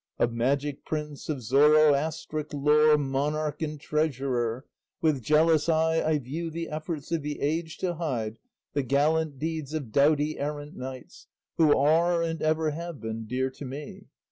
Of 0.17 0.33
magic 0.33 0.83
prince, 0.83 1.29
of 1.29 1.43
Zoroastric 1.43 2.51
lore 2.55 2.97
Monarch 2.97 3.61
and 3.61 3.79
treasurer, 3.79 4.65
with 4.99 5.21
jealous 5.21 5.69
eye 5.69 6.01
I 6.03 6.17
view 6.17 6.49
the 6.49 6.69
efforts 6.69 7.11
of 7.11 7.21
the 7.21 7.39
age 7.39 7.77
to 7.77 7.93
hide 7.93 8.39
The 8.73 8.81
gallant 8.81 9.37
deeds 9.37 9.75
of 9.75 9.91
doughty 9.91 10.39
errant 10.39 10.75
knights, 10.75 11.27
Who 11.57 11.77
are, 11.77 12.23
and 12.23 12.41
ever 12.41 12.71
have 12.71 12.99
been, 12.99 13.27
dear 13.27 13.51
to 13.51 13.63
me. 13.65 14.07